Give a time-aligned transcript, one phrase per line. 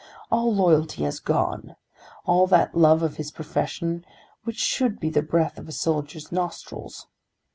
[0.31, 1.75] All loyalty has gone;
[2.25, 4.03] all that love of his profession
[4.45, 7.05] which should be the breath of a soldier's nostrils.